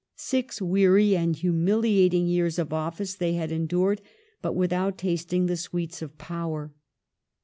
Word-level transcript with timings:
Six 0.15 0.59
weary 0.63 1.15
and 1.15 1.35
humiliating 1.35 2.25
years 2.25 2.57
of 2.57 2.73
office 2.73 3.13
they 3.13 3.33
had 3.33 3.51
en 3.51 3.67
dured, 3.67 3.99
but 4.41 4.53
without 4.55 4.97
tasting 4.97 5.45
the 5.45 5.55
sweets 5.55 6.01
of 6.01 6.17
power. 6.17 6.73